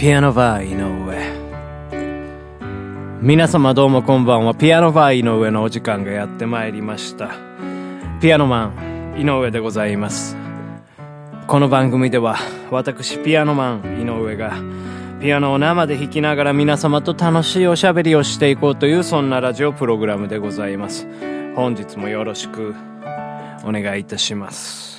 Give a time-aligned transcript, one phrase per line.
[0.00, 1.20] ピアノバー井上。
[3.20, 4.54] 皆様どうもこんばんは。
[4.54, 7.32] ピアノバー井上のお時間がやってまいりました。
[8.22, 10.38] ピアノマン井上でございます。
[11.46, 12.38] この番組では
[12.70, 14.54] 私ピアノマン井上が
[15.20, 21.06] ピアノを生で弾きながら皆様と楽しいおしゃべりをしていこうというそんなラジオプログラムでございます。
[21.54, 22.74] 本日もよろしく
[23.64, 24.89] お願いいたします。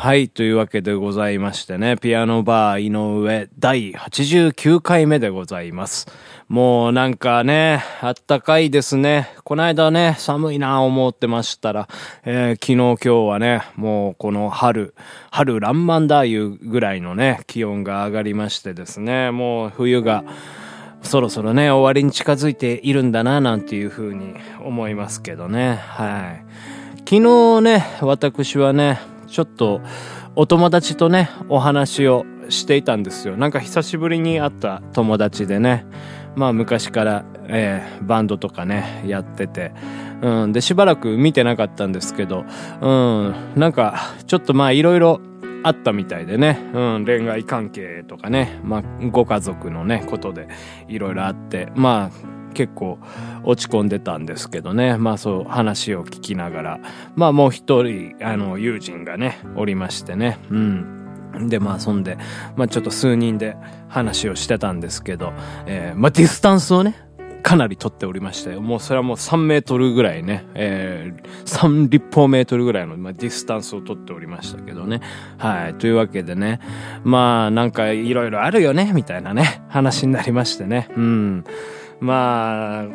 [0.00, 6.06] はい、というわけでございましてね、ピアノバー井上第89回目でございます。
[6.46, 9.34] もうなんかね、あったかいですね。
[9.42, 11.88] この間ね、寒いなぁ思ってましたら、
[12.24, 14.94] えー、昨日今日はね、もうこの春、
[15.32, 20.22] 春爛漫だいうぐらいのね、気温が上がりましてですね、もう冬が、
[21.02, 25.74] そろそろね、終わりに近づいているんだな、なんていうふうに思いますけどね。
[25.74, 26.44] はい。
[26.98, 29.80] 昨日ね、私はね、ちょっと
[30.34, 33.36] お友達とね、お話をしていたんですよ。
[33.36, 35.86] なんか久しぶりに会った友達でね、
[36.36, 39.72] まあ昔から、えー、バンドとかね、やってて、
[40.22, 42.44] うん、で、しばらく見てなかったんですけど、
[42.80, 45.20] うん、なんか、ちょっとまあいろいろ
[45.62, 50.48] あったみたいでね、うん、恋愛関係とかね、まあ、ご家族のね、ことで
[50.88, 52.98] いろいろあって、まあ、結構
[53.44, 54.96] 落ち込んでたんですけどね。
[54.96, 56.80] まあそう話を聞きながら。
[57.14, 60.38] まあもう一人、あの、友人がね、おりましてね。
[60.50, 61.48] うん。
[61.48, 62.18] で、まあそんで、
[62.56, 63.56] まあちょっと数人で
[63.88, 65.32] 話をしてたんですけど、
[65.66, 66.96] えー、まあディスタンスをね、
[67.44, 75.00] かなり取っておりまして、もうそれはもう3メートルぐらいね、えー、3立方メートルぐらいの、まあ、ディスタンスを取っておりましたけどね。
[75.38, 75.74] はい。
[75.74, 76.58] というわけでね、
[77.04, 80.88] まあなんかいろいろあるよね、みたいなね、話になりましてね。
[80.96, 81.44] うん。
[82.00, 82.86] まあ、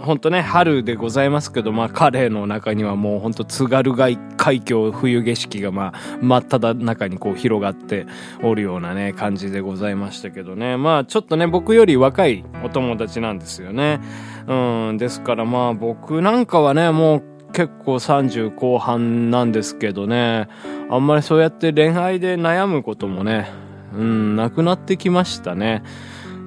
[0.00, 4.16] ほんとね、春でございますけど、まあ彼の中にはもうほんと津軽海
[4.60, 8.06] 峡冬景色がまあ真っ只中にこう広がって
[8.42, 10.76] おるようなね、感じでございましたけどね。
[10.76, 14.00] まあちょっとね、僕より若いお友達なんですよね。
[14.46, 17.22] うん、ですからまあ僕なんかはね、もう
[17.52, 20.48] 結構30後半なんですけどね、
[20.90, 23.50] あんまりそうやって恋愛で悩むこともね、
[23.92, 25.82] うん、なくなってきましたね。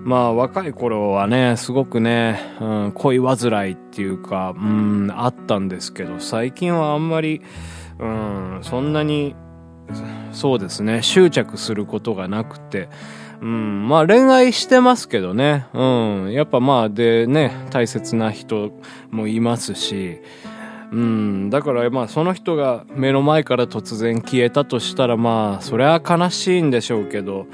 [0.04, 7.42] まあ若い頃はね、すごくね、うん、恋煩いっていうか、うん、あったんですけど、最近はあんまり、
[8.00, 9.36] うん、そんなに、
[10.32, 12.90] そうですね、執着することがなくて、
[13.42, 18.72] うん、まあ恋愛してますけどね、うん、やっぱまあでね、大切な人
[19.12, 20.20] もいますし、
[20.92, 27.48] うん、だからまあその人が目の前から突然消えたとしたらまあそれは悲しいんでしょうけど、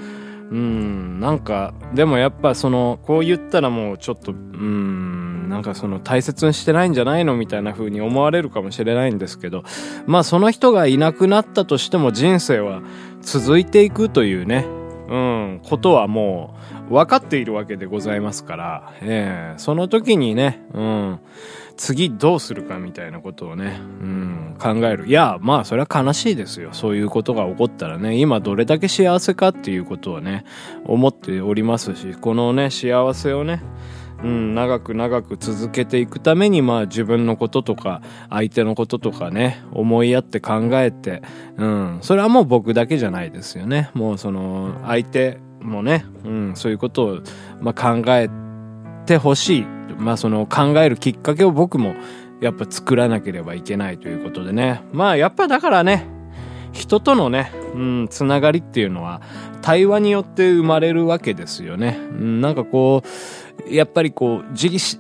[0.49, 9.63] うんなんかでもやっぱそのこう言ったらもうちょっとうんなんかその大切にしてないんじゃないのみたいな風に思われるかもしれないんですけど
[10.05, 12.81] まあその人がいなくなったとしても人生は
[13.21, 14.65] 続いていくというね
[15.09, 16.55] うんことはも
[16.89, 21.19] う分かっているわけでございますからえー、その時にねうん
[21.77, 24.26] 次どうするかみたいなことをね、うん、
[24.57, 25.07] 考える。
[25.07, 26.69] いや、まあそれは悲しいですよ。
[26.73, 30.45] そういうことが起こったらね、今どれだけ幸せかっていうことをね、
[30.85, 33.61] 思っておりますし、このね、幸せをね、
[34.23, 41.21] うん、長く長く続けていくために、まあ自分のこととか、相手のこととかね、思いやって考えて、
[41.57, 43.91] うん、それはもう僕だけじゃないですよね。
[43.93, 47.19] もうその、相手もね、うん、そういうことを、
[47.61, 48.29] まあ、考え
[49.05, 49.65] てほしい。
[49.97, 51.95] まあその考えるきっかけを僕も
[52.41, 54.83] やっぱ作らなければいけないということでね。
[54.91, 56.05] まあやっぱだからね、
[56.71, 59.21] 人とのね、うん、つながりっていうのは
[59.61, 61.97] 対話によって生まれるわけですよね。
[62.11, 64.99] うん、なんかこう、やっぱりこう、自己、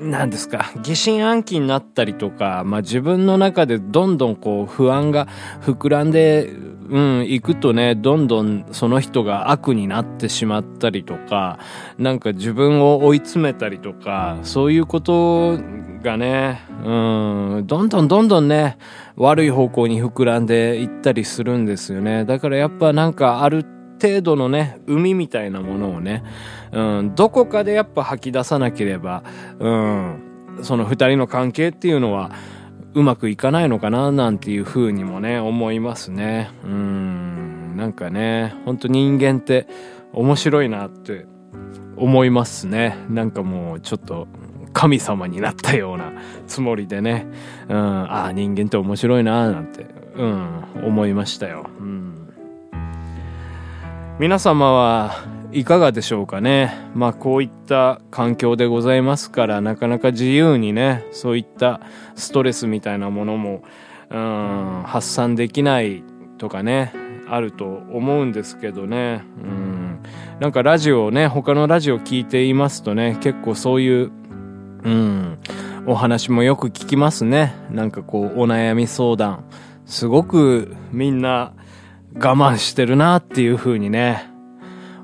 [0.00, 5.26] なんですか、疑心暗鬼になったりとか、まあ自分の中でどんどんこう不安が
[5.62, 6.52] 膨らんで
[6.88, 11.58] うん、行くとね、どんどんその人が悪になってしまったりとか、
[11.98, 15.58] なんか自分を追い詰めたりとか、そういうこと
[16.04, 18.78] がね、うん、どんどんどんどんね、
[19.16, 22.24] 悪い方向に膨らんでいったりするんですよね。
[22.24, 23.64] だからやっぱなんかある
[24.00, 26.22] 程度のね、海みたいなものをね、
[26.70, 29.24] うん、どこかでやっぱ吐き出さなければ、
[29.58, 30.20] うん、
[30.62, 32.30] その二人の関係っていうのは、
[32.94, 36.50] うまくいかないのかななんていう風にもね、思いますね。
[36.64, 39.66] うん、なんかね、ほんと人間って
[40.12, 41.26] 面白いなって
[41.96, 42.96] 思いますね。
[43.08, 44.28] なんかもうちょっと
[44.74, 46.12] 神様になったような
[46.46, 47.26] つもりでね、
[47.68, 49.86] うん、ああ、人間って面白いななんて、
[50.16, 51.70] うん、思いましたよ。
[51.78, 52.28] うん、
[54.18, 56.76] 皆様はいかがでしょうかね。
[56.94, 61.80] まあこういった環境でございますからなかなか自由にね、そういった
[62.16, 63.62] ストレスみたいなものも、
[64.10, 66.02] うん、発散できない
[66.38, 66.92] とかね
[67.28, 69.22] あると思うんですけどね。
[69.42, 70.00] うん。
[70.40, 74.12] なんかラジオをね他のラジオ聞いていますとね結構そういう
[74.84, 75.38] うん
[75.86, 79.44] お話もよく聞きますねなんかこうお悩み相談
[79.86, 81.54] すごくみんな
[82.14, 84.30] 我慢してるなっていう風にね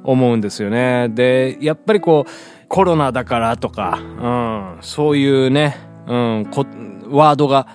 [0.04, 2.30] 思うんですよねでやっぱりこう
[2.68, 3.98] コロナだからとか、
[4.76, 6.64] うん、そういうね、うん、こ
[7.08, 7.66] ワードが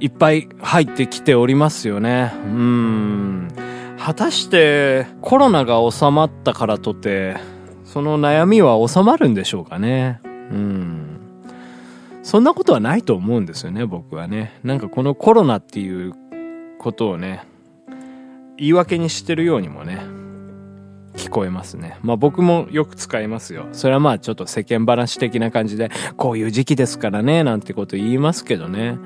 [0.00, 2.32] いっぱい入ってきておりますよね。
[2.44, 3.48] うん。
[3.98, 7.36] 果たしてコロナが収まったからとて、
[7.84, 10.20] その悩みは収まるんでしょうかね。
[10.24, 11.17] うん。
[12.28, 14.52] そんなことはないと思うんですよね、僕はね。
[14.62, 16.12] なんかこのコロナっていう
[16.78, 17.46] ことをね、
[18.58, 20.02] 言い訳にしてるようにもね、
[21.14, 21.96] 聞こえますね。
[22.02, 23.66] まあ僕もよく使いますよ。
[23.72, 28.98] それはまあちょっと世間話的な感じで、こういう時期ですからね、なんてこと言いますけどね。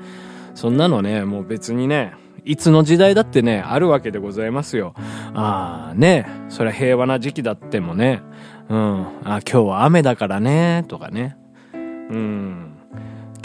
[0.53, 2.11] そんなのね、もう別にね、
[2.43, 4.95] いつの時代だってね、あるわけでございますよ。
[5.33, 8.21] ああ、ね、それは平和な時期だってもね、
[8.67, 11.37] うん、あ今日は雨だからね、とかね。
[11.73, 12.73] うん、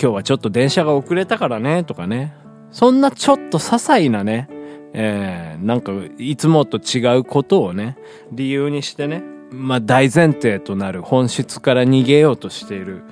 [0.00, 2.32] 今日はちょっと電車が遅れたからね、とかね。
[2.70, 4.48] そんなちょっと些細なね、
[4.92, 7.98] えー、なんかいつもと違うことをね、
[8.30, 13.02] 理由にしてね、まあ大前提となる本質から逃げようとしている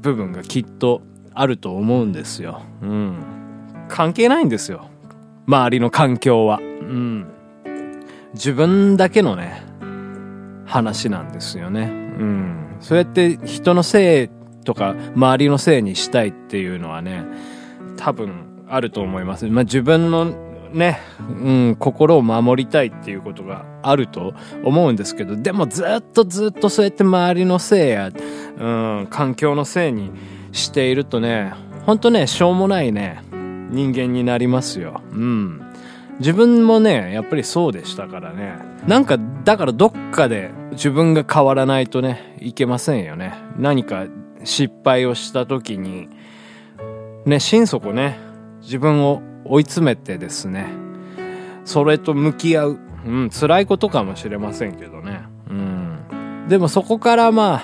[0.00, 1.02] 部分がきっと
[1.32, 2.62] あると思うんですよ。
[2.82, 3.16] うん。
[3.88, 4.90] 関係ないんですよ。
[5.46, 6.58] 周りの環境は。
[6.58, 7.26] うん。
[8.34, 9.62] 自分だけのね、
[10.66, 11.90] 話なんですよね。
[12.18, 12.76] うん。
[12.80, 14.35] そうやって人のせい
[14.66, 17.24] とか周りのせいにしたいっていうのはね、
[17.96, 19.46] 多分あると思います。
[19.46, 20.34] まあ自分の
[20.72, 28.10] ね、うん、心を守りたいっていうことがあると思うんですけど、でもずっとずっとそうやって周りのせいや、
[28.58, 28.66] う
[29.02, 30.10] ん、環境のせいに
[30.52, 31.52] しているとね、
[31.86, 33.22] ほんとね、しょうもないね、
[33.70, 35.00] 人間になりますよ。
[35.12, 35.62] うん。
[36.18, 38.54] 自分もね、やっぱりそうでしたからね。
[38.86, 43.34] なんか、だからどっかで自分が変わらないとね、いけませんよね。
[43.58, 44.06] 何か
[44.46, 46.08] 失敗をした時に、
[47.26, 48.18] ね、心底ね、
[48.62, 50.68] 自分を追い詰めてですね、
[51.64, 52.78] それと向き合う。
[53.06, 55.22] うん、辛いことかもしれませんけどね。
[55.48, 56.46] うん。
[56.48, 57.62] でもそこからまあ、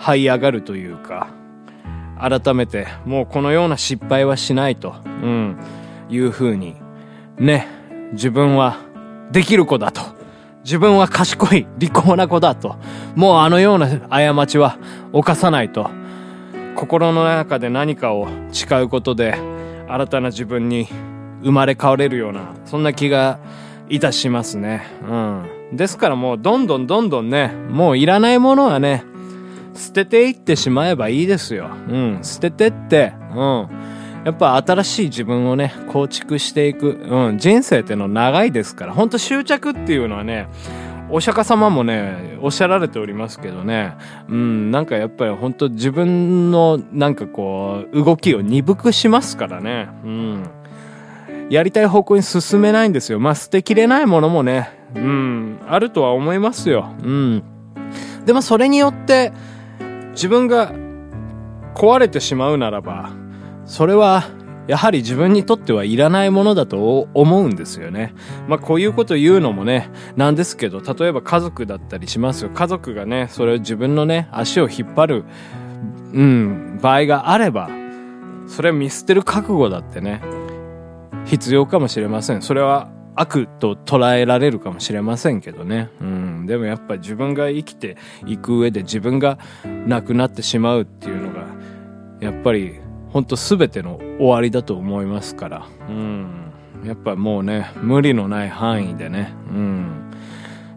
[0.00, 1.28] 這い上がるというか、
[2.18, 5.58] 改めて、もうこのような失敗はしないと、うん、
[6.08, 6.76] いう風に、
[7.38, 7.68] ね、
[8.12, 8.78] 自分は
[9.30, 10.21] できる子だと。
[10.64, 12.76] 自分は賢い、利口な子だと。
[13.16, 14.78] もうあのような過ちは
[15.12, 15.90] 犯さないと。
[16.76, 19.34] 心の中で何かを誓うことで、
[19.88, 20.88] 新たな自分に
[21.42, 23.38] 生まれ変われるような、そんな気が
[23.88, 24.86] いたしますね。
[25.08, 25.76] うん。
[25.76, 29.04] ですからもうどんどんどんどんね、もういらないものはね、
[29.74, 31.70] 捨てていってしまえばいいですよ。
[31.88, 32.18] うん。
[32.22, 33.68] 捨ててって、うん。
[34.24, 36.90] やっぱ新しい自分をね、構築していく。
[36.90, 37.38] うん。
[37.38, 40.48] 人生っての長いですから、ほんと執着っていうのはね、
[41.10, 43.94] お釈迦様もね、おっしゃられておりますけどね、
[44.28, 50.50] うん、なんかやっぱり本当自分のなんかこう、動きを鈍くしますからね、うん。
[51.50, 53.20] やりたい方向に進めないんですよ。
[53.20, 56.94] まあ捨てきれないものもね、うん、あるとは思いますよ。
[57.02, 57.42] うん。
[58.24, 59.32] でもそれによって、
[60.12, 60.72] 自分が
[61.74, 63.10] 壊れてしまうならば、
[63.64, 64.24] それは
[64.68, 68.14] やはり自分にとってはいらないものだと思うんですよね。
[68.48, 72.50] まあこういうこと言うのもね、なんですけど、例えば家族だったりしますよ。
[72.50, 75.24] 家族がね、それを自分のね、足を引っ張る、
[76.12, 77.70] うん、場合があれば、
[78.46, 80.22] それを見捨てる覚悟だってね、
[81.24, 82.42] 必要かもしれません。
[82.42, 85.90] それは悪と捉えられるかもしれませんけどね。
[86.00, 86.46] うん。
[86.46, 89.38] でもやっぱり自分が生きていく上で自分が
[89.86, 91.46] 亡くなってしまうっていうのが、
[92.20, 92.81] やっぱり
[93.12, 96.52] 本当全ての終わりだと思いますから、うん。
[96.84, 100.10] やっぱもうね、無理のない範囲でね、うん。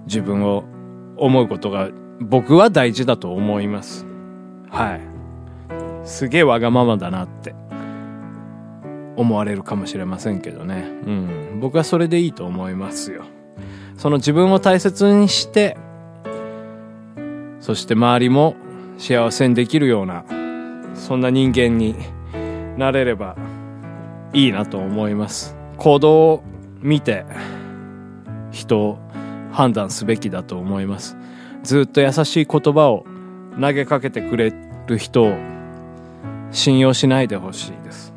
[0.06, 0.66] 自分を
[1.18, 1.90] 思うことが
[2.20, 4.06] 僕は大事だと思います。
[4.70, 5.02] はい。
[6.04, 7.56] すげえわがままだなって
[9.16, 10.86] 思われるかもしれませんけどね。
[11.06, 11.60] うん。
[11.62, 13.24] 僕はそれでいいと思いますよ。
[13.98, 15.78] その自分を大切にして、
[17.62, 18.56] そして周りも
[18.98, 20.26] 幸せにできるような、
[20.94, 21.96] そんな人間に
[22.78, 23.36] なれれば
[24.34, 25.56] いいなと思います。
[25.78, 26.44] 行動を
[26.82, 27.26] 見て
[28.52, 29.00] 人を
[29.52, 31.18] 判断すべきだと思います。
[31.64, 33.06] ずっと優しい言葉を
[33.60, 34.54] 投げかけてくれ
[34.88, 35.36] る人を
[36.52, 38.14] 信用しないでほしいです。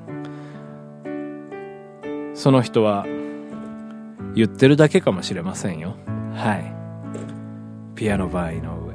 [2.35, 3.07] その人は
[4.35, 5.97] 言ってるだけかもしれませんよ。
[6.35, 6.75] はい。
[7.95, 8.88] ピアノバーイの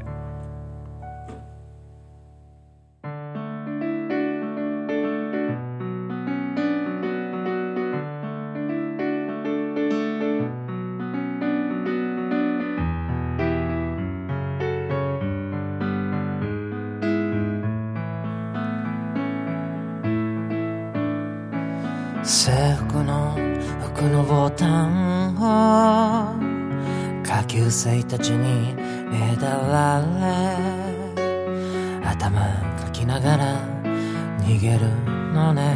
[22.24, 23.36] 制服の
[23.82, 26.40] 服のボタンを
[27.24, 30.02] 下級生たちにねだら
[32.00, 32.40] れ頭
[32.82, 33.60] かきながら
[34.40, 34.88] 逃げる
[35.34, 35.76] のね。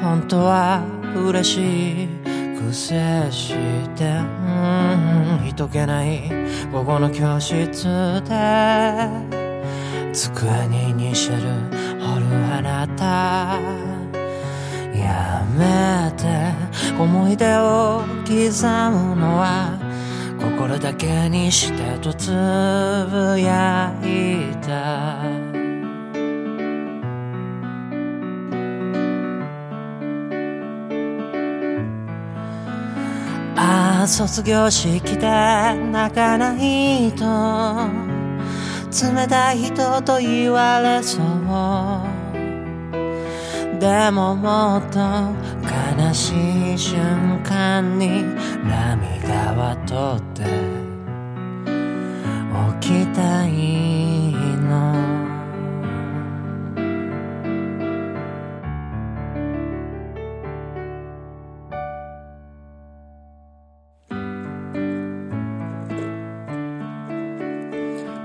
[0.00, 0.84] 本当は
[1.16, 2.08] 嬉しい
[2.56, 3.54] 癖し
[3.96, 4.10] てう
[5.40, 6.30] ん人気ない
[6.70, 7.84] 午後の教室
[8.22, 9.08] で
[10.12, 11.42] 机にイニシャル
[12.00, 13.93] 掘るあなた。
[15.04, 16.54] やめて
[16.98, 19.78] 思い出を刻むのは
[20.40, 25.44] 心だけにしてとつぶやいた。
[33.56, 35.26] ああ卒業式で
[35.92, 37.24] 泣かないと。
[38.94, 42.13] 冷たい人と言われそう。
[43.84, 46.32] でももっと悲し
[46.72, 48.22] い瞬間に
[48.64, 50.42] 涙は取って
[52.50, 54.94] おきたいの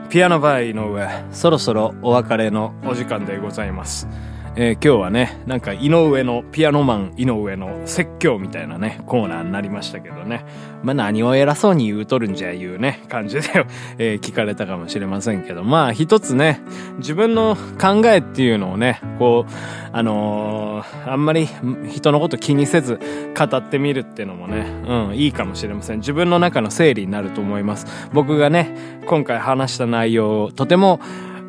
[0.09, 4.07] ピアノバー井上、そろそろお別れのお時間でございます。
[4.55, 10.45] えー今日はね、なんか井上の、ピアノマン井上の説教みたいなね、コーナーになりましたけどね。
[10.83, 13.47] まあ何を偉そうに言うとるんじゃいうね、感じで、
[13.99, 16.61] えー聞かれたかもしれませんけど、まあ一つね、
[16.97, 19.51] 自分の考えっていうのをね、こう、
[19.91, 21.47] あのーあんまり
[21.91, 22.99] 人のこと気にせず
[23.37, 25.99] 語ってみるっていうのもね、うん、いいかもしれません。
[25.99, 27.85] 自分の中の整理になると思います。
[28.13, 28.75] 僕がね、
[29.05, 30.99] 今回話した内容をとても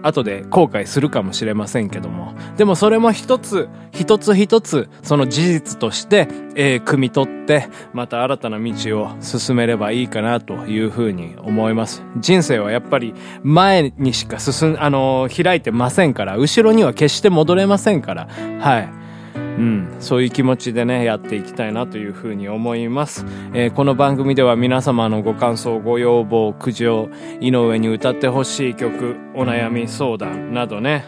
[0.03, 2.35] 後で後悔するかもしれませんけども。
[2.57, 12.03] でもそれも一つ、一つ一つ、その事実として、えー、汲み取って、また新たな道を進めればいいかなというふうに思います。
[12.19, 18.29] 人生はやっぱり前にしか進ん、あのー開いてませんから、後ろには決して戻れませんから、
[18.61, 19.00] はい。
[19.35, 23.27] うん、そういう気持ちでね、やっていきたいなというふうに思います。
[23.53, 27.09] えーこの番組では皆様のご感想、ご要望、苦情、
[27.41, 31.05] 井上に歌ってほしい曲、お悩み相談などね、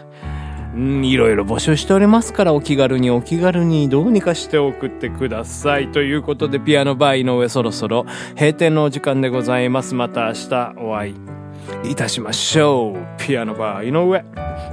[0.75, 5.91] うん、いろいろ募集しておりますから、お気軽にお気軽にどうにかして送ってください。
[5.91, 9.93] ということで、ピアノバー井上そろそろ閉店のお時間でございます。
[9.93, 13.23] また明日お会いいたしましょう。
[13.23, 14.72] ピアノバー井上。